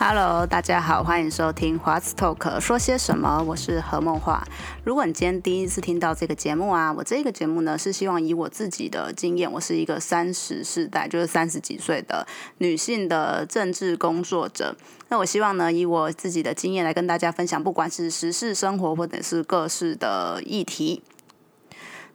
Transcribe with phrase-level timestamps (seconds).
[0.00, 3.42] Hello，大家好，欢迎收听华子 Talk 说些什么？
[3.42, 4.42] 我是何梦华。
[4.84, 12.26] 如果你今天第一次听到这个节目啊，我这个节目呢是希望以我自己的经验，我是一个三十世代，就是三十几岁的
[12.58, 14.74] 女性的政治工作者。
[15.08, 21.02] 那我希望呢，以我自己的经验来跟大家分享，不管是时事生活或者是各式的议题。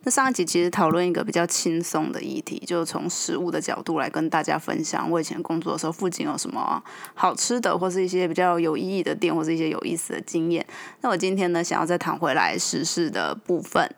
[0.05, 10.65] 那上一集其实讨论一个比较轻松的议题，就是从食物的角度来跟大家分享，我以前工作的时候附近有什么好吃的，或是一些比较有意义的店，或是一些有意思的经验。
[11.01, 13.89] 那我今天呢，想要再谈回来时事的部分。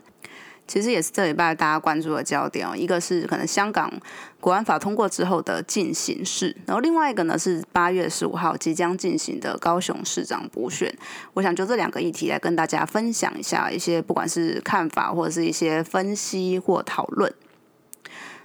[0.67, 3.91] 其实也是这礼拜大家关注的焦点哦，一个是可能香港
[4.39, 10.91] 国安法通过之后的进行式，然后另外一个呢是八月十五号即将进行的高雄市长补选。
[11.33, 17.33] 我想就这两个议题来跟大家分享一下一些不管是看法或者是一些分析或讨论。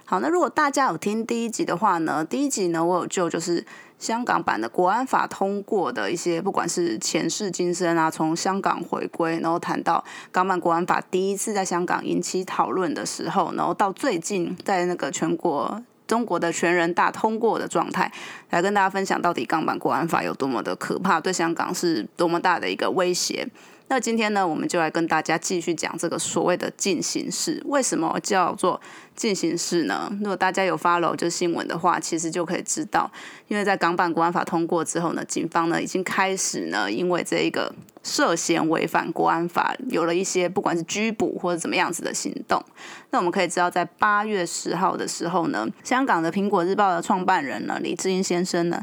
[0.05, 3.65] 好，那如果大家有听第一集的话呢，第一集呢我有就就是。
[4.01, 18.11] 香港版的国安法通过的一些，不管是前世今生啊，从香港回归，然后谈到港版国安法第一次在香港引起讨论的时候，然后到最近在那个全国中国的全人大通过的状态，
[18.49, 23.47] 来跟大家分享到底港版国安法有多么的可怕，对香港是多么大的一个威胁。
[23.91, 27.61] 那今天呢，我们就来跟大家继续讲这个所谓的进行式。
[27.65, 28.79] 为什么叫做
[29.17, 30.09] 进行式呢？
[30.21, 33.11] 如果大家有 follow 就新闻的话，其实就可以知道，
[33.49, 37.69] 因为在港版国安法通过之后呢，警方呢已经开始呢，因为这一个
[38.01, 42.63] 涉嫌违反国安法，有了一些不管是拘捕或者怎么样子的行动。
[43.09, 48.81] 那我们可以知道，在八月十号的时候呢，香港的苹果日报的创办人呢，李志英先生呢。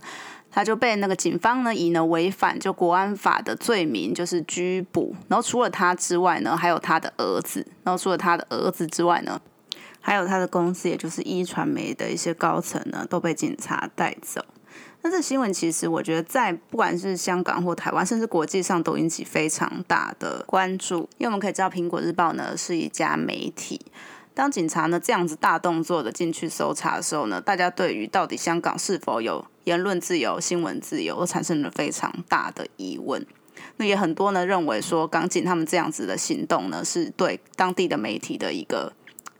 [0.50, 9.40] 他就被那个警方呢以呢违反就国安法的罪名就是拘捕，然后除了他之外呢，还有他的儿子，然后除了他的儿子之外呢，
[10.00, 14.44] 还有他的公司，也就是一传媒的一些高层呢，都被警察带走。
[15.02, 23.80] 那这新闻其实我觉得在不管是香港或台湾，甚至国际上都引起非常大的关注，因为我们可以知道苹果日报呢是一家媒体。
[24.34, 33.26] 当警察呢这样子大动作的进去搜查的时候呢，大家对于到底香港是否有言论自由、新闻自由，都产生了非常大的疑问。
[33.76, 38.94] 那也很多呢认为说，港警他们这样子的行动呢，是对当地的媒体的一个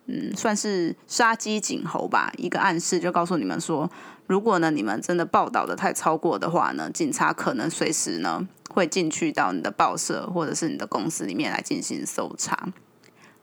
[0.07, 3.91] 嗯，算是杀鸡儆猴吧，一个暗示，就告诉你们说，
[4.27, 12.69] 如果呢你们真的报道的太超过的话呢，警察可能随时呢会进去到你的报社或者是你的公司里面来进行搜查。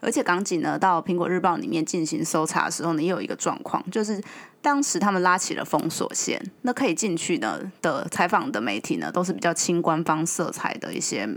[0.06, 4.22] 而且港警呢，到苹果日报里面进行搜查的时候呢，也有一个状况，就是
[4.62, 11.28] 当时他们拉起了封锁线，那可以进去呢的采访的媒体呢，都是比较亲官方色彩的一些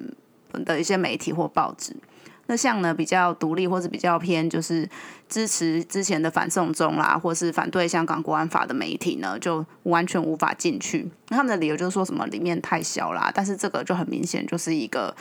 [0.66, 1.96] 的一些媒体或报纸。
[2.50, 4.88] 那像呢比较独立或者比较偏就是
[5.28, 11.10] 支持之前的反送中啦，或是反对香港国安法的媒体呢，就完全无法进去。
[11.28, 15.16] 那他们的理由就是说什么里面太小啦，但是这个就很明显就是一个。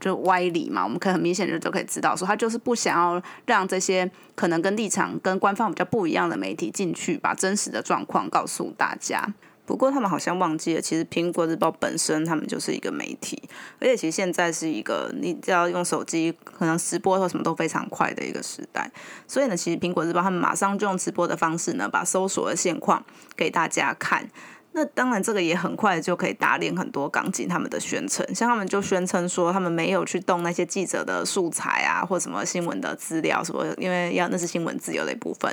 [0.00, 9.34] 就歪理嘛，我们可以很明显的就可以知道，说他就是不想要让这些可能跟立场跟官方比较不一样的媒体进去，把真实的状况告诉大家。
[9.66, 13.40] 不过他们好像忘记了，其实苹果日报本身他们就是一个媒体，
[13.78, 18.90] 而且其实现在是一个你只要用手机，可能直播或什么都非常快的一个时代。
[19.28, 23.04] 所以呢，其实苹果日报他们马上就用直播的方式呢，把搜索的现况
[23.36, 24.28] 给大家看。
[24.72, 35.52] 那当然，这个也很快就可以打脸很多港警他们的宣称，像他们就宣称说他们没有去动那些记者的素材啊，或什么新闻的资料什么，因为要那是新闻自由的一部分。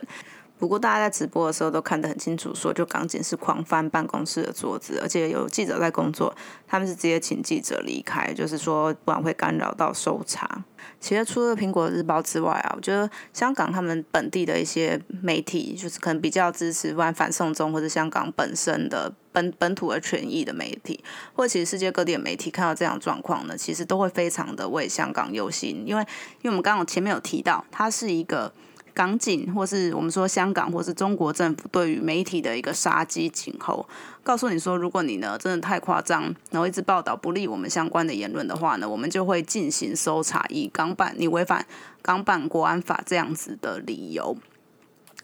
[0.59, 6.35] 不过大家在直播的时候都看得很清楚，说就港警是狂翻办公室的桌子，而且有记者在工作，
[6.67, 10.63] 他们是直接请记者离开，就是说不然会干扰到搜查。
[10.99, 21.03] 其实除了苹果日报之外啊，我觉得香港他们本地的一些媒体，就是可能比较支持反反送中或者香港本身的本本土的权益的媒体，
[21.35, 26.01] 或者其实世界各地的媒体看到这样状况呢，其实都会非常的为香港忧心，因为
[26.41, 28.51] 因为我们刚刚前面有提到，它是一个。
[28.97, 33.87] 港警，或是我们说香港，或是中国政府对于媒体的一个杀鸡儆猴，
[34.23, 41.63] 告诉你说，如果你呢真的太夸张，然后一直报道不利我们相关的言论的话呢，我们就会进行搜查，以港版你违反
[42.01, 44.35] 港版国安法这样子的理由，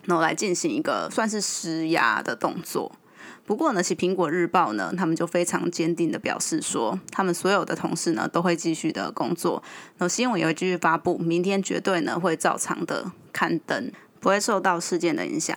[0.04, 2.92] 然后来进行一个算是施压的动作。
[3.44, 9.60] 不过呢，其苹果日报呢，他们就非常坚定的表示说，他们所有的同事呢都会继续的工作，
[9.98, 13.92] 然后新闻也会继续发布，明天绝对呢会照常的刊登。
[14.20, 15.54] 不会受到事件的影响。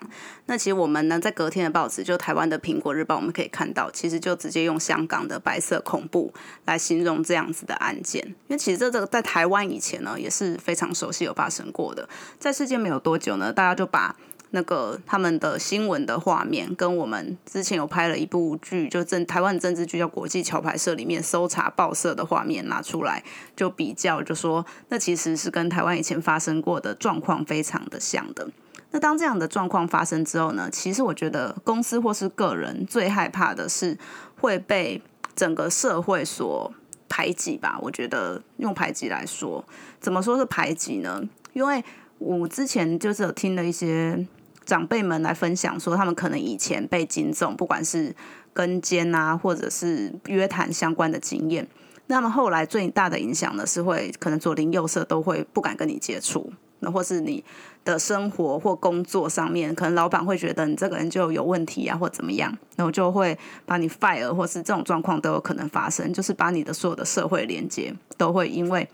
[0.47, 6.33] 那其实我们呢，在隔天的报纸，就台湾的《苹果日报》，我们可以看到，其实就直接用香港的白色恐怖
[6.65, 8.21] 来形容这样子的案件。
[8.25, 12.09] 因为其实这这个在台湾以前呢，也是非常熟悉有发生过的。
[12.37, 14.13] 在事件没有多久呢，大家就把
[14.51, 23.23] 那个他们的新闻的画面，跟我们之前有拍了一部剧，就政台湾政治剧叫《国际桥牌社》里面搜查报社的画面拿出来，
[23.55, 28.49] 就比较，就说那其实是跟台湾以前发生过的状况非常的像的。
[28.91, 30.69] 那当这样的状况发生之后呢？
[30.71, 33.97] 其实我觉得公司或是个人最害怕的是
[34.39, 35.01] 会被
[35.35, 36.73] 整个社会所
[37.09, 37.77] 排挤吧。
[37.81, 39.61] 我觉得用排挤来说，
[39.99, 41.21] 怎么说是排挤呢？
[41.51, 41.83] 因为
[42.17, 44.25] 我之前就是有听了一些
[44.67, 48.13] 长辈们来分享，说他们可能以前被警总，不管是
[48.53, 51.65] 跟监啊，或者是约谈相关的经验，
[52.07, 56.51] 那么后来最大的影响呢，是会可能左邻右舍都会不敢跟你接触。
[56.79, 57.43] 那或是你
[57.85, 63.35] 的生活或工作上面，可能老板会觉得你这个人就有问题啊，或怎么样，然后就会
[63.65, 68.87] 把你 fire，或是这种状况都有可能发生，就是把你的所有的社会连接都会因为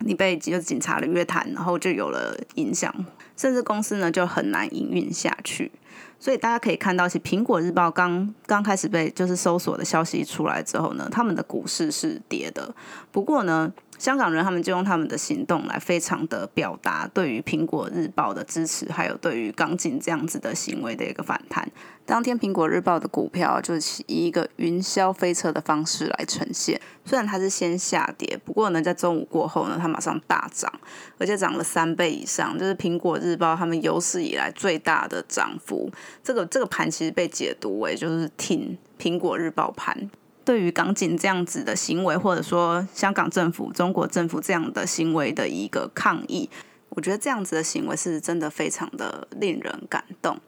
[0.00, 2.92] 你被就是警察的约谈，然后就有了影响，
[3.36, 5.70] 甚至公司呢就很难营运下去。
[6.18, 12.74] 所以大家可以看到，其实苹果日报刚刚开始被就是搜索的消息出来之后呢，他们的股市是跌的。
[13.12, 21.66] 不过呢，香港人他们就用他们的行动来非常的表达对于苹果日报的支持，还有对于港警这样子的行为的一个反弹。
[22.06, 30.70] 当天苹果日报的股票就是以一个云霄飞车的方式来呈现，虽然它是先下跌，不过呢，在中午过后呢，它马上大涨，
[31.16, 35.90] 而且涨了三倍以上，就是苹果日报他们有史以来最大的涨幅。
[36.22, 40.10] 这个这个盘其实被解读为就是挺苹果日报盘。
[40.44, 46.48] 对于港警这样子的行为，或者说香港政府、中国政府这样的行为的一个抗议，
[46.90, 50.38] 我觉得这样子的行为是真的非常的令人感动。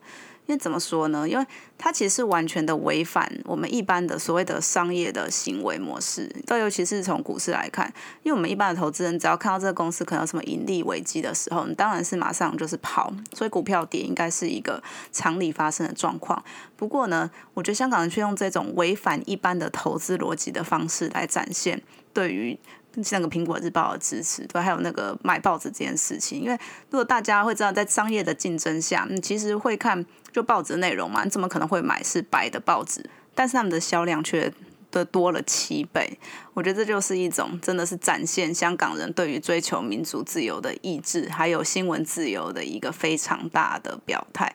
[0.46, 1.28] 因为怎么说呢？
[1.28, 1.44] 因为
[1.76, 6.30] 它其实是完全的违反我们一般的所谓的商业的行为模式。
[6.46, 13.12] 再尤其是从股市来看，因为我们一般的投资人只要看到这个公司可能有什么盈利危机的时候，你当然是马上就是跑。
[13.32, 14.82] 所以股票跌应该是一个
[15.12, 16.42] 常理发生的状况。
[16.76, 21.82] 不过呢，我觉得香港人却用这种违反一般的投资逻辑的方式来展现
[22.12, 22.58] 对于。
[22.96, 26.58] 那个苹果日报的支持，对，还有那个买报纸这件事情，因为
[26.90, 33.08] 如果大家会知道，在商业的竞争下，你其实会看就报纸内容嘛，你怎么可能会买是白的报纸？
[33.34, 34.50] 但是他们的销量却
[34.90, 36.18] 的多了七倍，
[36.54, 44.54] 我觉得这就是一种真的是展现香港人对于追求民主自由的意志，还有新闻自由的一个非常大的表态。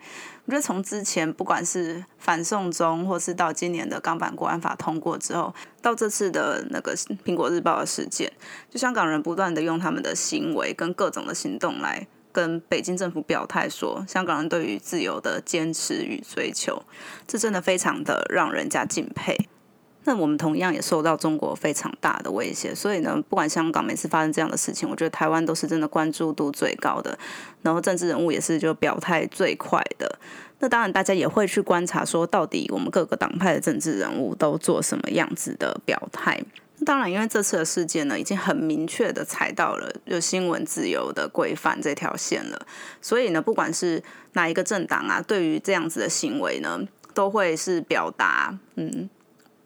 [0.51, 6.93] 我觉得从之前不管是反送中，或是到今年的港版国安法通过之后，到这次的那个
[7.23, 8.29] 苹果日报的事件，
[8.69, 16.83] 就香港人不断的用他们的行为跟各种的行动来跟北京政府表态，说香港人对于自由的坚持与追求，
[17.25, 19.47] 这真的非常的让人家敬佩。
[20.03, 27.17] 那我们同样也受到中国非常大的威胁，所以呢，不管香港每次发生这样的事情，我觉得台湾都是真的关注度最高的，
[27.61, 30.19] 然后政治人物也是就表态最快的。
[30.57, 36.39] 那当然，大家也会去观察说，到底我们各个党派的政治人物都做什么样子的表态。
[36.83, 42.65] 当然，因为这次的事件呢，已经很明确的踩到了就新闻自由的规范这条线了，
[43.01, 46.79] 所以呢，不管是哪一个政党啊，对于这样子的行为呢，
[47.13, 49.07] 都会是表达嗯。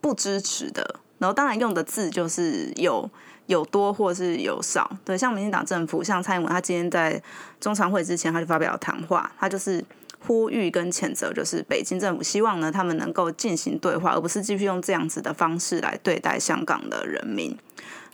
[0.05, 3.09] 不支持的，然后当然用的字就是有
[3.47, 7.19] 有多或是有少，对，像民进党政府，像蔡英文，他今天在
[7.59, 9.83] 中常会之前，他就发表谈话，他就是
[10.19, 17.57] 呼吁跟谴责，就是北京政府希望呢，他们能够进行对话，而不是继续用这样子的方式来对待香港的人民。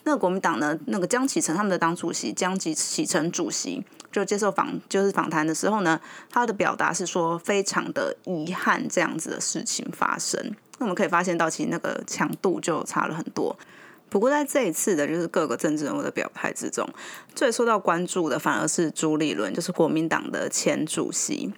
[0.03, 10.55] 那国民党呢，那个江启臣他们的党主席江启启臣主席就接受访就是访谈的时候呢，他的表达是说，非常的遗憾这样子的事情发生。
[10.81, 13.55] 那我们可以发现到，其实那个强度就差了很多。
[14.09, 16.89] 不过在这一次的，就是各个政治人物的表态之中，
[17.35, 21.53] 最受到关注的反而是朱立伦，就是国民党的前主席。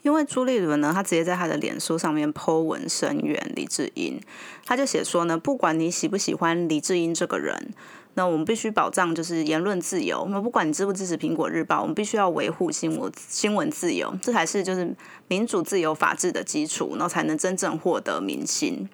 [0.00, 4.18] 因为朱立伦呢，他直接在他的脸书上面 Po 文声援李志英，
[4.64, 7.74] 他就写说呢，不管你喜不喜欢李志英这个人。
[8.18, 10.22] 那我们必须保障就是言论自由。
[10.22, 14.96] 我们不管你支不支持苹果日报，我们必须要维护新闻新闻自由，这才是就是
[15.28, 18.88] 民主自由法治的基础，然后才能真正获得民心。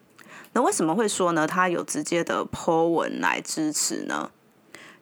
[0.55, 1.47] 那为什么会说呢？
[1.47, 4.31] 他有直接的 Po 文来支持呢？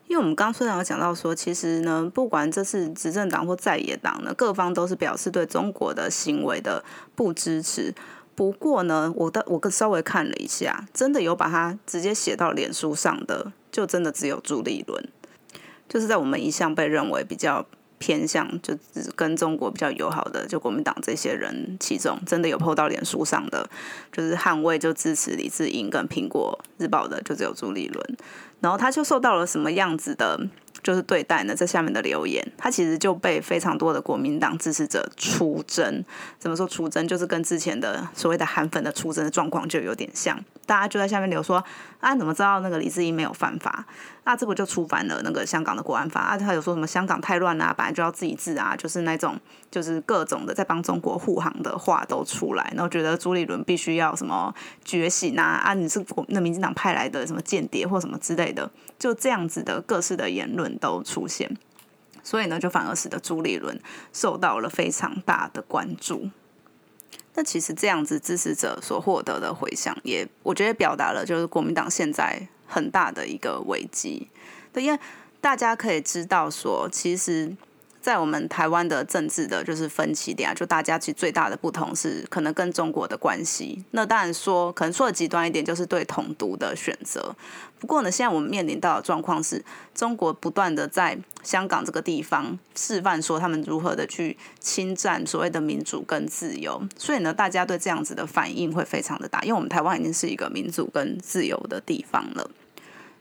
[0.06, 6.84] 因为我们刚虽然有讲到说，其实呢，不管这是执政党或在野党呢，各方都是表示对中国的行为的
[7.14, 7.94] 不支持。
[8.34, 13.52] 不过呢，我的我稍微看了一下，真的有把它直接写到脸书上的。
[13.70, 15.08] 就真的只有朱立伦，
[15.88, 17.66] 就是在我们一向被认为比较
[17.98, 23.68] 偏向就是跟中国比较友好的，就国民党这些人其中，真的有 PO 到脸书上的，
[24.10, 28.16] 就是捍卫就支持李志英跟苹果日报的，就只有朱立伦。
[28.60, 30.38] 然后他就受到了什么样子的，
[30.82, 31.54] 就是对待呢？
[31.54, 36.04] 在下面的留言，他其实就被非常多的国民党支持者出征。
[36.38, 37.06] 怎么说出征？
[37.06, 40.42] 就是跟之前的所谓的韩粉的出征的状况就有点像。
[40.66, 41.62] 大家就在下面留说
[41.98, 43.84] ：“啊，怎么知道那个李志英没有犯法？
[44.22, 46.20] 那这不就触犯了那个香港的国安法？
[46.20, 49.36] 啊，他有说什么香港太乱啊，本来就要自己治啊，就是那种
[49.68, 61.56] 就是各种的在帮中国护航的话都出来，然后觉得朱立伦必须要什么觉醒啊啊，你是国那民进党派来的什么间谍或什么之类的，就这样子的各式的言论都出现，
[62.22, 63.80] 所以呢，就反而使得朱立伦
[64.12, 66.30] 受到了非常大的关注。”
[67.34, 74.28] 那其实这样子支持者所获得的回响，也我觉得表达了就是国民党现在很大的一个危机。
[74.72, 74.98] 对，因为
[75.40, 77.56] 大家可以知道说，其实。
[78.00, 83.84] 在我们台湾的政治的，就是分歧点啊，就大家其实最大的不同是可能跟中国的关系。
[83.90, 87.34] 那当然说，可能说的极端一点，就是对统独的选择。
[87.78, 89.64] 不过呢，现在我们面临到的状况是，
[89.94, 96.82] 中国不断的在香港这个地方示范说他们如何的去侵占所谓的民主跟自由。
[96.96, 102.50] 所以呢，大家对这样子的反应会非常的大，因为我们台湾已经是一个民主跟自由的地方了。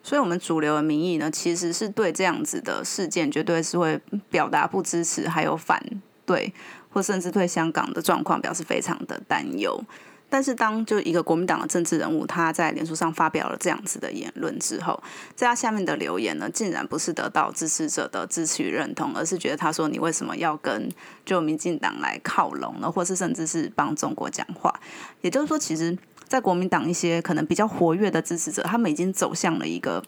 [0.09, 4.01] 所以，我们主流的民意呢，其实是对这样子的事件，绝对是会
[4.31, 5.79] 表达不支持，还有反
[6.25, 6.51] 对，
[6.89, 9.79] 或甚至对香港的状况表示非常的担忧。
[10.27, 14.99] 但是，当就一个国民党的政治人物，他在脸书上发表了这样子的言论之后，
[15.35, 20.89] 在他下面的留言呢，竟然不是得到支持者的支持与认同，而是觉得他说你为什么要跟
[21.23, 22.91] 就民进党来靠拢呢？
[22.91, 24.73] 或是甚至是帮中国讲话？
[25.21, 25.95] 也就是说，其实。
[26.29, 30.01] 在国民党一些可能比较活跃的支持者，他们已经走向了一个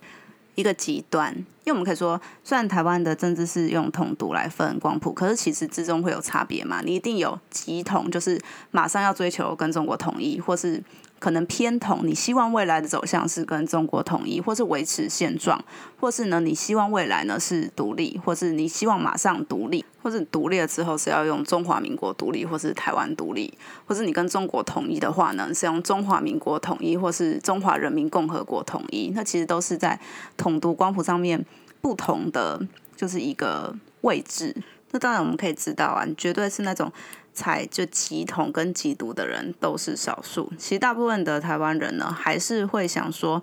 [0.55, 1.35] 一个极端。
[1.35, 6.81] 因为我们可以说，虽然台湾的政治是用统独来分光谱，可是其实之中会有差别嘛。
[6.85, 10.81] 你一定有极统，就是马上要追求跟中国统一，或是。
[11.21, 15.63] 可能偏统，你希望未来的走向是跟中国统一，或是维持现状，
[15.99, 23.53] 或是呢，你希望未来呢是独立，或是你希望马上独立，或是独立了之后是要用中华民国独立，或是台湾独立，
[23.85, 29.11] 或是你跟中国统一的话呢，是用中华民国统一，或是中华人民共和国统一。
[29.13, 29.99] 那其实都是在
[30.35, 31.45] 统独光谱上面
[31.81, 32.59] 不同的，
[32.95, 34.55] 就是一个位置。
[34.89, 36.91] 那当然我们可以知道啊，你绝对是那种。
[37.33, 43.41] 才就极统跟极独的人都是少数，其实大部分的台湾人呢，还是会想说，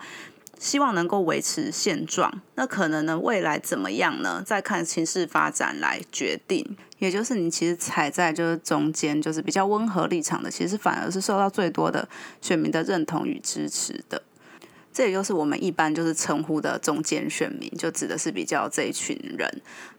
[0.59, 2.43] 希望能够维持现状。
[2.55, 4.43] 那可能呢，未来怎么样呢？
[4.45, 6.77] 再看情势发展来决定。
[6.99, 12.09] 也就是你其实踩在就是中间，就是比较温和立场的，其实反而是受到最多的
[12.41, 14.21] 选民的认同与支持的。
[14.99, 19.49] 这也就是我们一般就是称呼的中间选民，就指的是比较这一群人。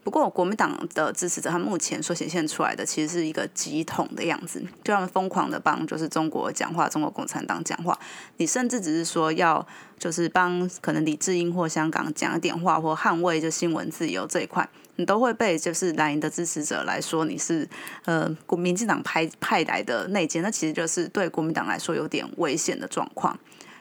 [0.04, 7.98] 不过国民党的支持者，他目前所显现出来的其实是一个极统的样子，就他们疯狂的帮就是中国讲话，中国共产党讲话。
[8.36, 9.66] 你甚至只是说要
[9.98, 17.66] 就是帮可能李志英或香港讲一点话，或捍卫就新闻自由这一块，你都会被就是蓝营的支持者来说你是
[18.04, 23.40] 呃国民进党派派来的内奸，那其实就是对国民党来说有点危险的状况。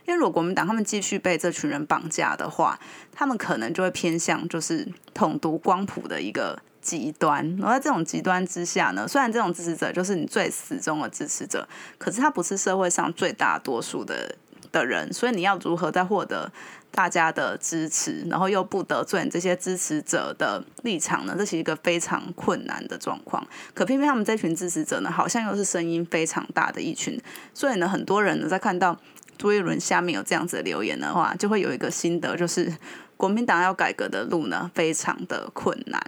[0.08, 2.80] 因为如果国民党他们继续被这群人绑架的话，
[3.12, 7.46] 他们可能就会偏向就是统独光谱的一个极端。
[7.58, 14.34] 然后在这种极端之下呢，虽然这种支持者就是你最死忠的支持者，可是他不是社会上最大多数的
[14.72, 16.50] 的人，所以你要如何在获得
[16.90, 21.34] 大家的支持，然后又不得罪这些支持者的立场呢？
[21.36, 23.46] 这是一个非常困难的状况。
[23.74, 27.20] 可偏偏他们这群支持者呢，好像又是声音非常大的一群，
[27.52, 28.98] 所以呢，很多人呢在看到。
[29.38, 32.70] 朱一伦下面有这样子的留言的话，就会有一个心得，就是
[33.16, 36.02] 国民党要改革的路呢，非常的困难。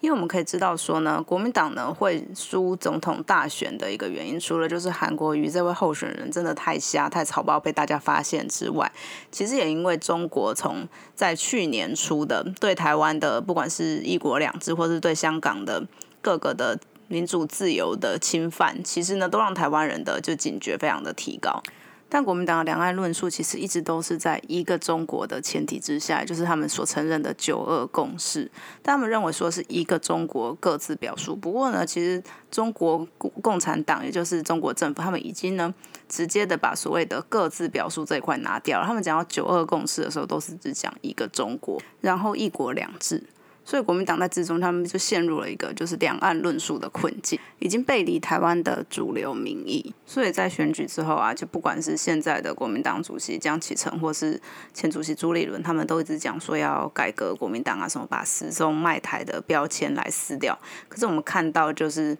[0.00, 8.92] 因为我们可以知道说呢，国民党呢会输总统大选的一个原因，除了就是韩国瑜这位候选人真的太瞎、太草包被大家发现之外，
[9.32, 15.84] 其实也因为中国从在去年初的对台湾的不管是一国两制，或是对香港的
[16.20, 16.78] 各个的
[17.08, 21.60] 民主自由的侵犯，其实呢都让台湾人的就警觉非常的提高。
[22.08, 28.50] 但国民党的两岸论述其实一直都是在一个中国的前提之下，就是他们所承认的九二共识。
[28.82, 31.34] 他们认为说是一个中国各自表述。
[31.34, 33.06] 不过呢，其实中国
[33.42, 35.74] 共产党也就是中国政府，他们已经呢
[36.08, 38.86] 直接的把所谓的各自表述这一块拿掉了。
[38.86, 43.24] 他们讲到九二共识的时候，都是只讲一个中国，然后一国两制。
[43.68, 49.92] 所以国民党在之中，他们就陷入了一个就是两岸论述的困境，已经背离台湾的主流民意。
[50.06, 54.40] 所以在选举之后啊，就不管是现在的国民党主席江启臣，或是
[54.72, 60.56] 前主席朱立伦，他们都一直讲说要改革国民党啊，什么把始终卖台的标签来撕掉。
[60.88, 62.16] 可是我们看到就是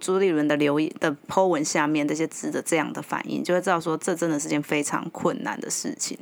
[0.00, 6.16] 朱立伦的留言的 po 文下面这些字的这样的反应，就会知道说这真的是件非常困难的事情。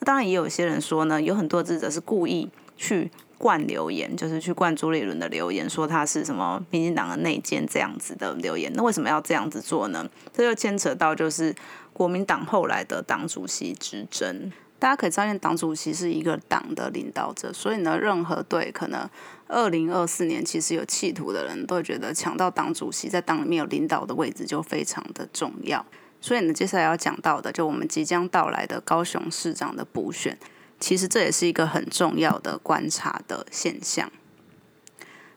[0.00, 3.08] 那当然也有一些人说呢，有很多智者是故意去。
[3.38, 8.72] 灌留言就是去灌朱立伦的留言，说他是什么民进党的内奸这样子的留言。
[8.74, 10.08] 那为什么要这样子做呢？
[10.32, 11.54] 这就牵扯到就是
[11.92, 14.50] 国民党后来的党主席之争。
[14.78, 19.08] 大家可以发现，党主席是一个党的领导者，所以呢，任何对可能
[19.48, 25.84] 二零二四年其实有企图的人都会觉得抢到党主席在党里面有领导的位置就非常的重要。
[26.20, 30.36] 所以呢，接下来要讲到的就我们即将到来的高雄市长的补选。
[30.78, 34.10] 其实这也是一个很重要的观察的现象，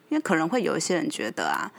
[0.09, 1.71] 因为可能会有一些人觉得啊，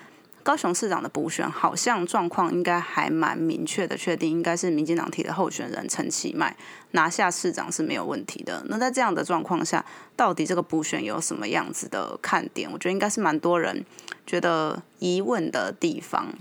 [0.43, 6.57] 高雄市长的补选好像状况应该还蛮明确的，确定应该是民进党提的候选人陈其迈
[6.93, 8.65] 拿下市长是没有问题的。
[8.69, 9.85] 那在这样的状况下，
[10.17, 12.71] 到底这个补选有什么样子的看点？
[12.73, 13.85] 我觉得应该是蛮多人
[14.27, 16.33] 觉得疑问的地方。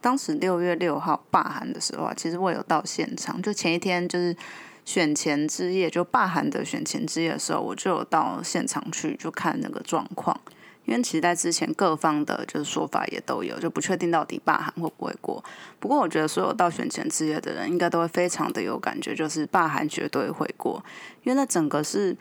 [0.00, 4.36] 当时六月六号罢韩的时候啊，其实我有到现场，就前一天就是。
[4.84, 10.38] 选前之夜，就罢韩的选前之夜的时候，我就有到现场去就看那个状况。
[10.86, 15.42] 因为其实在之前各方的就是说法也都有，就不确定到底罢韩会不会过。
[15.80, 20.84] 不过我觉得所有到选前之夜的人，应该都会非常的有感觉，就是罢韩绝对会过。
[21.22, 22.14] 因为那整个是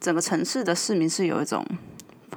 [0.00, 1.64] 整个城市的市民是有一种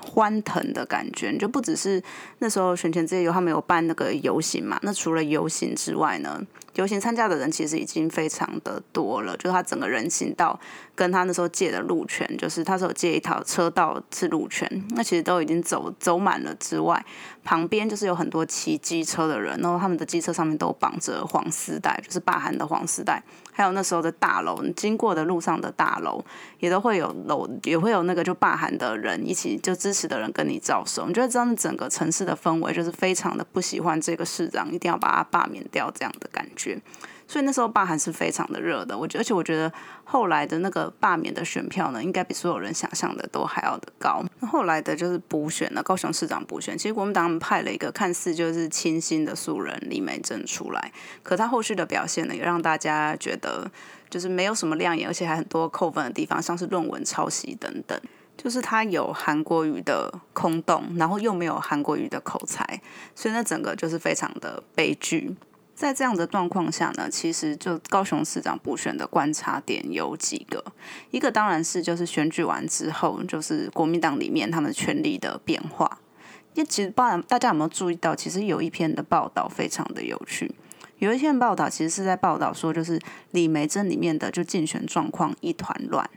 [0.01, 2.01] 欢腾的感觉，就不只是
[2.39, 4.79] 那时候选前自由他们有办那个游行嘛。
[4.81, 6.41] 那除了游行之外呢？
[6.75, 10.57] 游行参加的人其实已经非常的多了，就是他整个人行道
[10.95, 17.05] 跟他那时候借的路权，就是他说借一条车道是路权，那其实都已经走走满了之外，
[17.43, 26.23] 旁边就是有很多骑机车的人，然后他们的机车上面都绑着黄丝带，就是罢韩的黄丝带，还有那时候的大楼，经过的路上的大楼
[26.59, 36.79] 也都会有楼，也会有那个就罢韩的人一起就支持的人跟你招手，你觉得真的整个城市的氛围就是非常的不喜欢这个市长，一定要把他罢免掉这样的感觉。
[37.31, 39.71] 所以那时候罢韩是非常的热的，我觉而且我觉得
[40.03, 44.21] 后来的那个罢免的选票呢，应该比所有人想象的都还要的高。
[44.41, 50.91] 那后来的就是补选了，高雄市长补选，其实国民党派了一个看似就是清新的素人李美珍出来，
[51.23, 53.71] 可他后续的表现呢，也让大家觉得
[54.09, 57.97] 就是没有什么亮眼，而且还很多扣分的地方，像是论文抄袭等等，
[58.35, 62.81] 就是他有韩国语的空洞，然后又没有韩国语的口才，
[63.15, 65.33] 所以那整个就是非常的悲剧。
[65.81, 70.63] 在这样的状况下呢，其实就高雄市长补选的观察点有几个，
[71.09, 75.97] 一个当然是就是选举完之后，就是国民党里面他们权力的变化。
[76.53, 80.53] 因为其实，包大家有没有注意到，其实有一篇的报道非常的有趣，
[80.99, 82.99] 有一篇报道其实是在报道说，就是
[83.31, 86.07] 李梅珍里面的就竞选状况一团乱。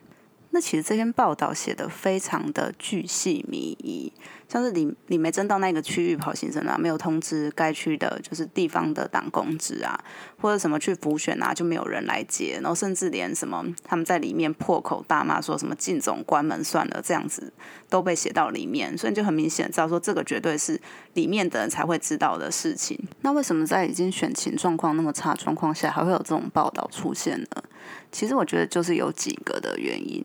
[0.50, 4.12] 那其实这篇报道写的非常的巨细靡遗，
[4.54, 9.98] 像是李李梅珍到那个区域跑行程啊，没有通知该区的就是地方的党工职啊，
[10.40, 17.52] 或者什么去补选啊，就没有人来接，然后甚至连什么他们在里面破口大骂，说什么进总关门算了，这样子
[17.90, 20.80] 都被写到里面，所以就很明显知道说这个绝对是
[21.14, 22.96] 里面的人才会知道的事情。
[23.22, 27.64] 那为什么在已经选情状况那么差状况下，还会有这种报道出现呢？
[28.12, 30.24] 其实我觉得就是有几个的原因，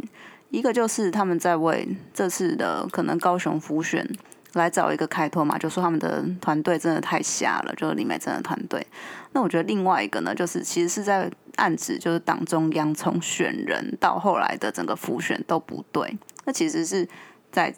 [0.49, 4.07] 一个就是他们在为这次的可能高雄浮选
[4.53, 8.85] 来找一个开脱嘛，就说他们的团队真的太瞎了，就是李美珍的团队。
[9.33, 17.07] 那我觉得另外一个呢，就是其实是在暗指，就是党中央从选人到后来的整个浮选都不对，那其实是
[17.51, 17.75] 在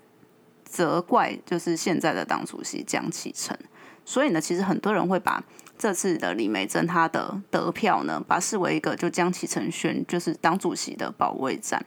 [0.63, 3.57] 责怪就是现在的党主席江启臣。
[4.05, 5.43] 所以呢，其实很多人会把
[5.77, 11.85] 这次的李梅珍她的得票呢，把视为一个就江启臣选就是党主席的保卫战。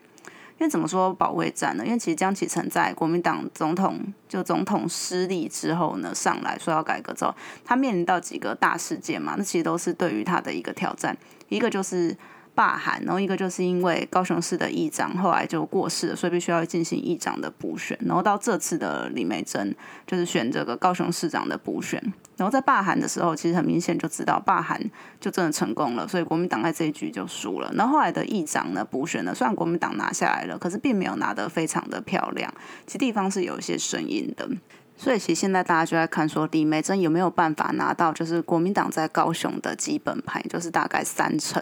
[0.64, 1.84] 因为怎么说保卫战呢？
[1.84, 11.14] 因为其实江启臣在国民党总统就总统失利之后呢，上来说要改革之后，他面临到几个大事件嘛，那其实都是对于他的一个挑战。
[11.50, 12.16] 一个就是
[12.54, 17.98] 罢韩，然后一个就是因为高雄市的议长后来就过世了，所以必须要进行议长的补选。
[18.02, 19.74] 然后到这次的李梅珍
[20.06, 22.00] 就是选这个高雄市长的补选。
[22.36, 24.80] 然后在罢韩的时候，其实很明显就知道罢韩
[25.20, 27.72] 就真的成功了，所以国民党在这一局就输了。
[27.74, 32.52] 然后后来的议长呢补选呢，虽然国民党拿下来了，可是并没有拿得非常的漂亮，
[32.86, 34.48] 其地方是有一些声音的。
[34.96, 41.60] 所以其实现在大家就在看说李梅珍有没有办法拿到就是国民党在高雄的基本盘，就是大概三成。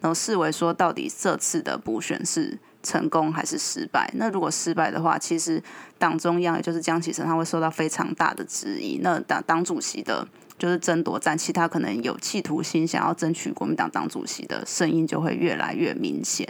[0.00, 4.10] 然后视为说，到底这次的补选是成功还是失败。
[4.14, 5.62] 那如果失败的话，其实
[5.98, 8.98] 党中央也就是江启臣他会受到非常大的质疑。
[9.02, 10.26] 那党党主席的
[10.58, 16.46] 就是争夺战，其他可能有企图心想要争取国民党党主席的声音就会越来越明显。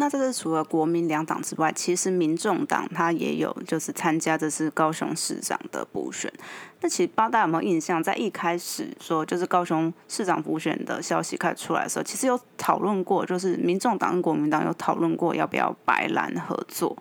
[0.00, 6.32] 那这是除了国民两党之外，其实民众党他也有就是参加这次高雄市长的补选。
[6.80, 16.96] 那其实不知道大家有没有印象，在一开始说就是高雄市长补选的消息开始出来的时候，其实有讨论过，就是民众党跟国民党有讨论过要不要白蓝合作。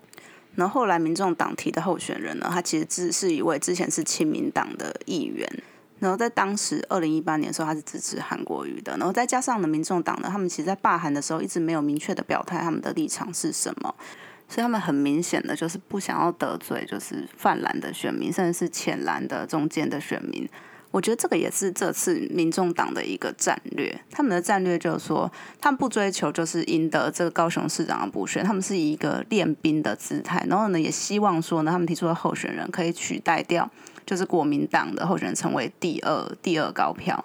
[0.55, 5.47] 然后后来民众党提的候选人呢，他其实只是一位之前是亲民党的议员。
[5.99, 8.95] 然后在当时二零一八年的时候，他是支持韩国瑜的。
[8.97, 13.93] 然后再加上呢，民众党呢，他们其实，在罢韩的时候一直没有明确的表态，他们的立场是什么。
[14.47, 20.49] 所以他们很明显的就是不想要得罪，就是泛蓝的选民，甚至是浅蓝的中间的选民。
[20.91, 23.95] 我觉得这个也是这次民众党的一个战略。
[24.09, 30.43] 他们的战略就是说，他们不追求就是赢得这个高雄市长的补选，他们是以一个练兵的姿态。
[30.49, 33.69] 然后呢，也希望说呢，他们提出的候选人可以取代掉。
[34.05, 37.23] 就是国民党的候选人成为第二第二高票。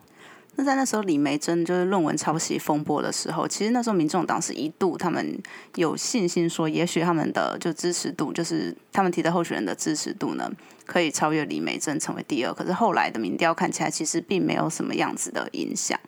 [0.56, 5.36] 那在那时候，李梅珍就是论文抄袭风波的时候，其实那时候民众党是一度他们
[5.74, 10.48] 有信心说，也许他们的就支持度，就是他们提的候选人的支持度呢，
[10.86, 12.54] 可以超越李梅珍成为第二。
[12.54, 15.98] 可是后来的民调看起来，其实并没有什么样子的影响。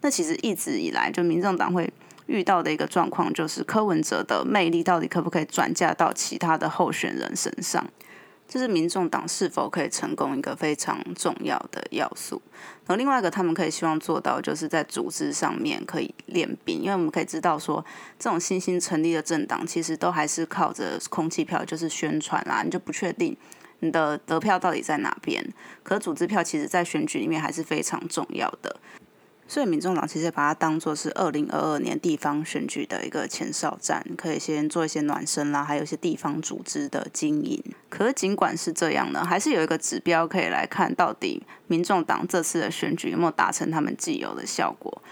[0.00, 1.88] 那其实一直以来，就民众党会
[2.26, 7.86] 遇到的一个状况，就是柯文哲的魅力到底可不可以转嫁到其他的候选人身上？
[8.48, 12.42] 这是民众党是否可以成功一个非常重要的要素。
[12.84, 17.84] 然后另外一个，他们可以希望做到，就是在组织上面可以练兵，因为我们可以知道说，
[18.18, 23.36] 这种新兴成立的政党，其实都还是靠着空气票，就是宣传啦，你就不确定
[23.78, 25.44] 你的得票到底在哪边。
[25.82, 28.76] 可组织票，其实在选举里面还是非常重要的。
[29.52, 37.62] 所以，民众党其实把它当做是二零二二年地方选举的一个前哨战，可以先做一些暖身啦，还有一些地方组织的经营。
[37.90, 45.02] 可是，尽管是这样呢，还是有一个指标可以来看到底民众党这次的选举有没有达成他们既有的效果。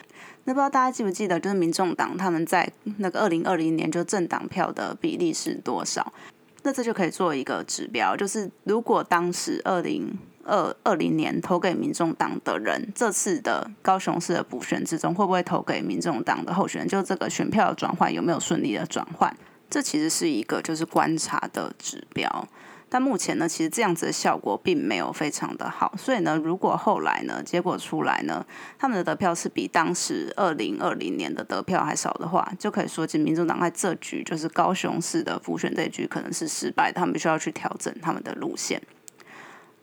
[0.45, 6.15] 那不知道大家记不记得，就是民众党他们在那个二零二零年就政党票的比例是多少？
[6.63, 10.19] 那这就可以做一个指标，就是如果当时二零。
[10.45, 16.89] 二二零年投给民众党的人，这次的高雄市的补选之中，会不会投给民众党的候选人？
[16.89, 19.37] 就这个选票的转换有没有顺利的转换？
[19.69, 22.49] 这其实是一个就是观察的指标。
[22.93, 25.95] 但目前呢，其实这样子的效果并没有非常的好。
[25.97, 28.45] 所以呢，如果后来呢结果出来呢，
[28.77, 38.83] 他们的得票是比当时二零二零年的得票还少的话，就可以说，其民众党在这局就是高雄市的补选这局可能是失败，他们需要去调整他们的路线。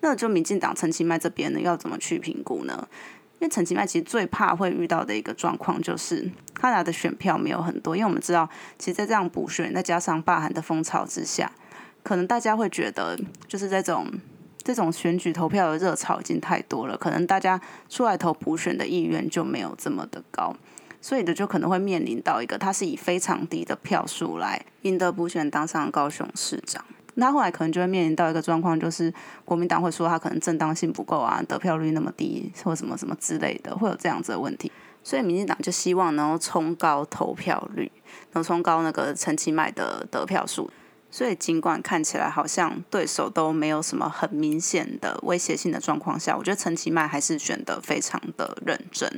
[0.01, 2.88] 那就民进党陈其迈这边呢，要怎么去评估呢？
[3.39, 7.95] 因为陈其迈其实最怕会遇到的一个状况，就是他拿的选票没有很多。
[7.95, 11.51] 因为我们知道，其实，在这样补选，再加上罢韩的风潮之下，
[12.01, 13.15] 可能大家会觉得，
[13.47, 14.07] 就是这种
[14.63, 20.55] 这种选举投票的热潮已经太多了，可能大家出来投补选的意愿就没有这么的高，
[20.99, 26.83] 所以的就可能会面临到一个，他是以非常低的票数来赢得补选，当上高雄市长。
[27.19, 29.12] 那后来可能就会面临到一个状况，就是
[29.43, 34.71] 国民党会说他可能正当性不够啊，得票率那么低，或什么什么之类的，会有这样子的问题。
[35.03, 37.91] 所以民进党就希望能够冲高投票率，
[38.34, 40.69] 能冲高那个陈其迈的得票数。
[41.10, 49.10] 所以尽管看起来好像对手都没有什么很明显的威胁性的状况下，我觉得陈其迈还是选得非常的认真。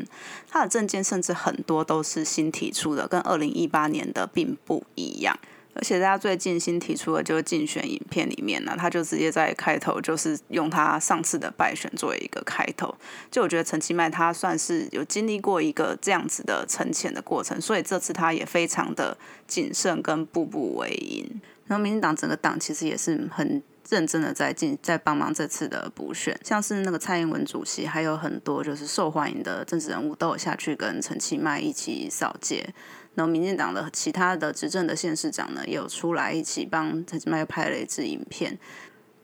[0.47, 5.37] 他的证件甚至很多都是新提出的，跟二零一八年的并不一样。
[5.79, 12.93] 而且大家最近新提出的，就是竞选影片里面呢，他就直接在开头就是用他上次的败选作为一个开头。
[13.31, 21.41] 就我觉得陈其迈他算是有经历过一个这样子的沉潜的过程，所以这次他也非常的谨慎跟步步为营。
[21.67, 32.73] 然后民进党整个党其实也是很认真的在进在帮忙这次的补选，像是那个蔡英文主席，还有很多就是受欢迎的政治人物都有下去跟陈其迈一起扫街。
[33.15, 38.57] 然后，民进党的其他的执政的县市长呢，也有出来一起帮陈其迈拍了一支影片，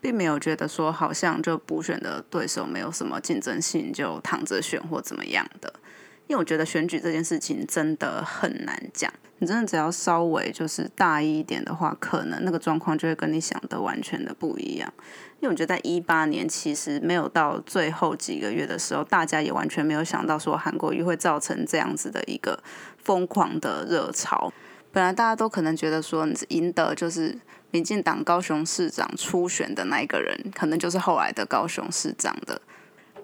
[0.02, 5.72] 并没有觉得说好像就补选的对手没有什么竞争性，就躺着选或怎么样的。
[6.28, 14.92] 因为我觉得选举这件事情真的很难讲，你真的只要稍微就是大意一点的话，可能那个状况就会跟你想的完全的不一样。
[15.42, 22.58] 因为我觉得在一八年其实没有到最后几个月的时候，大家也完全没有想到说韩国瑜会造成这样子的一个
[22.98, 24.52] 疯狂的热潮。
[24.94, 27.38] 本来大家都可能觉得说，赢得就是
[27.72, 32.62] 民进党高雄市长初选的那一个人，可能就是后来的高雄市长的。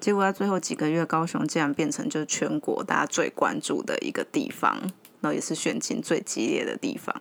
[0.02, 4.91] 结果在最后几个月，高雄竟然变成就是全国大家最关注的一个地方，
[5.22, 7.16] 然后也是选情最激烈的地方。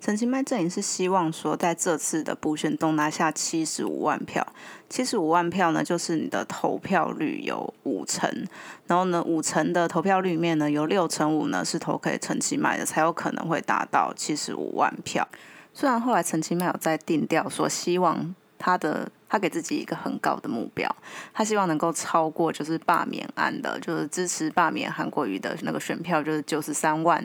[0.00, 4.46] 陈其迈阵营是希望说，在这次的补选中拿下七十五万票。
[4.88, 8.46] 七十五万票呢，就是你的投票率有五成，
[8.86, 15.26] 然后呢，五成的投票率面呢，有六成五呢是投给陈其迈的，才有可能会达到七十五万票。
[15.74, 20.88] 虽然后来陈其迈有在定调说，希望他的他给自己一个很高的目标，
[21.32, 27.24] 他希望能够超过就是罢免案的，就是支持罢免韩国瑜的那个选票，就是九十三万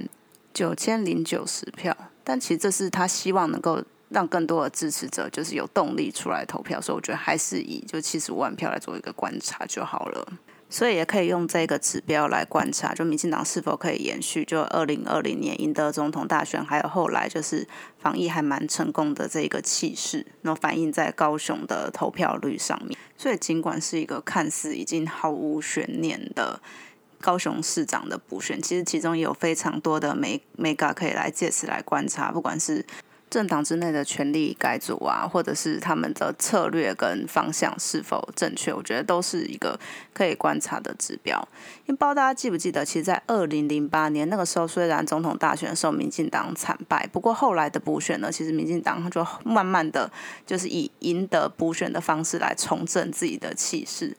[0.53, 1.95] 九千零九十票。
[2.23, 3.83] 但其实这是他希望能够。
[4.09, 10.33] 让更多的支持者就是有动力出来投票，所以我觉得还是以就七十五万票来做一个观察就好了。
[10.73, 17.67] 所以也可以用这个指标来观察，就民进党是否可以延续就二零二零年赢得总统大选，还有后来就是
[17.99, 22.97] 防疫还蛮成功的这个气势，然后反映在高雄的投票率上面。
[23.15, 26.59] 所以尽管是一个看似已经毫无悬念的
[27.21, 32.83] 高雄市长的补选，其实其中也有非常多的美美感可以来借此来观察，不管是。
[33.33, 39.79] 政党之内的权力改组啊，或者是他们的策略跟方向是否正确，我觉得都是一个
[40.13, 41.35] 可以观察的指标。
[41.87, 50.11] 因为不知道大家记不记得，其实，在二零零八年那个时候，虽然总统大选的时候民进党惨败，不过后来的补选呢，其实民进党就慢慢的
[50.45, 54.15] 就是以赢得补选的方式来重振自己的气势。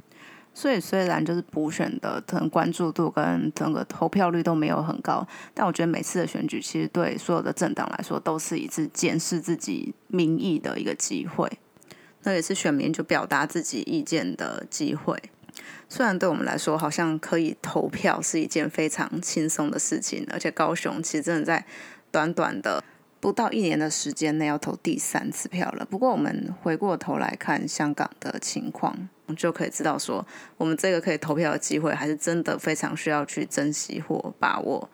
[0.54, 11.50] 所以虽然就是补选的可能关注度跟整个投票率都没有很高，但我觉得每次的选举其实对所有的政党来说都是一次检视自己民意的一个机会，
[12.22, 15.20] 那也是选民就表达自己意见的机会。
[15.88, 21.66] 虽然对我们来说好像可以投票是一件非常轻松的事情，而且高雄其实真的在
[22.12, 22.82] 短短的。
[23.24, 25.86] 不到一年的时间内要投第三次票了。
[25.86, 30.26] 不过我们回过头来看香港的情况，我们就可以知道说，
[30.58, 34.90] 我们这个可以投票的机会还是真的非常需要去珍惜或把握。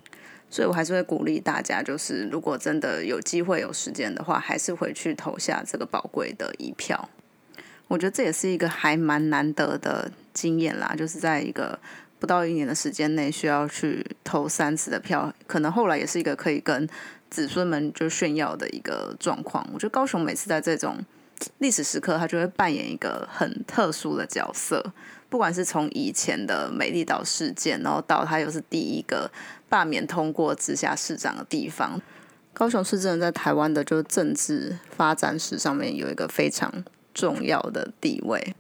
[0.49, 7.09] 所以我还是会鼓励大家，就是如果真的有机会有时间的话，还是回去投下这个宝贵的一票。
[7.89, 11.77] 我觉得这也是一个还蛮难得的经验啦，就是在一个
[12.21, 16.89] 不到一年的时间内需要去投三次的票，可能后来也是一个可以跟。
[17.31, 20.99] 子孙们就炫耀的一个状况，我觉得高雄每次在这种
[21.59, 24.93] 历史时刻，他就会扮演一个很特殊的角色。
[25.29, 29.31] 不管是从以前的美丽岛事件，然后到他又是第一个
[29.69, 32.03] 罢免通过直辖市长的地方，
[32.53, 38.57] 高雄市真的在台湾的就政治发展史上面有一个非常重要的地位。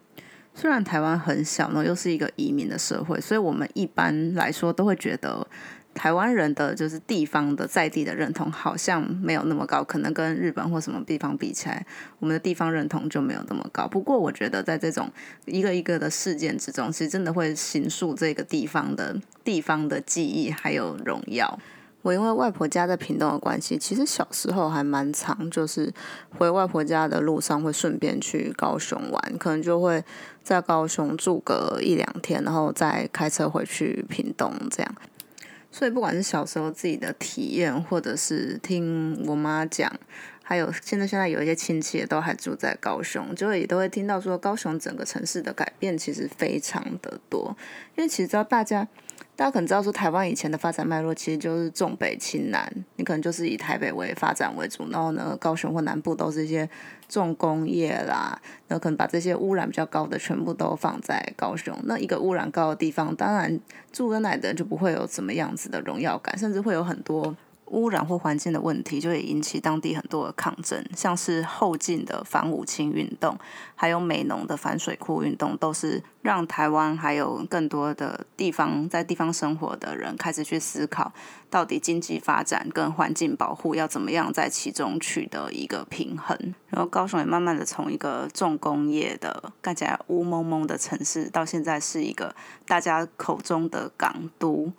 [0.54, 5.44] 虽然台湾很小呢，又是一个移民的社会，所以我们一般来说都会觉得。
[5.94, 11.84] 台湾人的就是地方的在地的认同好像没有那么高，可能跟日本或什么地方比起来，
[12.18, 13.86] 我们的地方认同就没有那么高。
[13.88, 15.10] 不过我觉得在这种
[15.46, 21.58] 一个一个的事件之中，其实真的会形塑这个地方的地方的记忆还有荣耀。
[22.02, 25.92] 我因为外婆家在屏东的关系，其实小时候还蛮长，就是
[26.30, 30.02] 回外婆家的路上会顺便去高雄玩，可能就会
[30.42, 34.94] 在高雄住个一两天，然后再开车回去屏东这样。
[35.70, 39.92] 所以不管是小时候自己的体验，或者是听我妈讲，
[40.42, 47.56] 还有现在现在有一些亲戚都还住在高雄，就也都会听到说高雄整个城市的改变其实非常的多，
[47.96, 48.88] 因为其实知道大家。
[49.36, 56.68] 大家可能知道说，台湾以前的发展脉络其实就是重北轻南，你可能就是以台北为发展为主，然后呢，高雄或南部都是一些
[57.10, 61.76] 重工业啦，那可能把这些污染比较高的全部都放在高雄。
[61.84, 63.60] 那一个污染高的地方，当然
[63.92, 67.36] 住跟来的就不会有什么样子的荣耀感，甚至会有很多。
[67.70, 73.36] 污染或环境的问题，就会引起当地很多的抗争，像是后进的反五清运动，
[73.74, 81.12] 还有美浓的反水库运动，都是让台湾还有更多的地方在地方生活的人开始去思考，
[81.48, 86.36] 到底经济发展跟环境保护要怎么样在其中取得一个平衡。
[86.68, 92.34] 然后高雄也慢慢的从一个重工业的看起来乌蒙蒙的城市，到现在是一个
[92.66, 94.72] 大家口中的港都。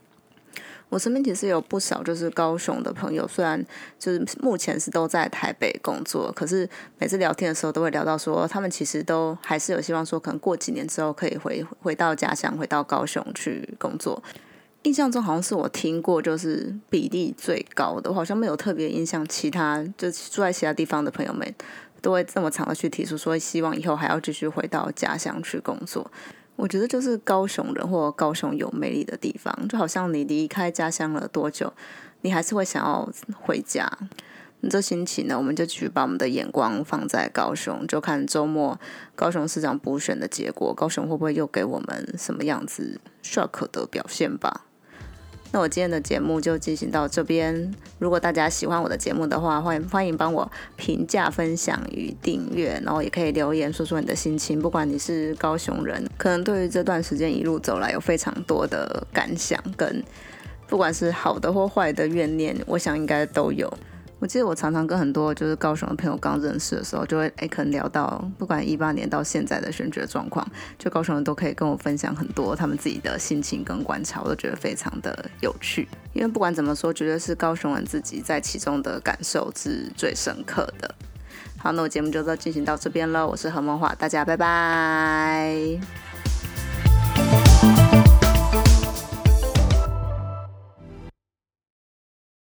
[0.91, 3.65] 我身边其实有不少就是高雄的朋友，虽然
[3.97, 14.21] 就是目前是都在台北工作，可是每次聊天的时候都会聊到说，他们其实都还是有希望说，可能过几年之后可以回回到家乡，回到高雄去工作。
[14.83, 21.55] 印象中好像是我听过，就是比例最高的，我好像没有特别印象，其他就住在其他地方的朋友们
[22.01, 26.11] 都会这么长的去提出说，希望以后还要继续回到家乡去工作。
[26.55, 31.73] 我觉得就是高雄人或高雄有魅力的地方，就好像你离开家乡了多久，
[32.21, 33.09] 你还是会想要
[33.41, 33.91] 回家。
[34.69, 38.79] 这星期呢，我们就继续把我们的眼光放在高雄，就看周末
[39.15, 44.65] 高雄市长补选的结果，高雄会不会又给我们什么样子 shock 的表现吧。
[45.53, 47.73] 那我今天的节目就进行到这边。
[47.99, 54.61] 如果大家喜欢我的节目的话，欢迎欢迎帮我评价、分享与订阅，然后也可以留言说说你的心情。
[54.61, 60.01] 不管你是高雄人，可能对于这段时间一路走来有非常多的感想，跟
[60.67, 63.71] 不管是好的或坏的怨念，我想应该都有。
[64.21, 75.89] 我记得我常常跟很多就是高雄的朋友刚认识的时候，就会哎可能聊到不管一八年到现在的选举状况，就高雄人都可以跟我分享很多他们自己的心情跟观察，我都觉得非常的有趣。
[76.13, 80.93] 因为不管怎么说，绝对是高雄人自己在其中的感受是最深刻的。
[81.57, 85.79] 好，那我节目就到进行到这边了，我是何梦华，大家拜拜。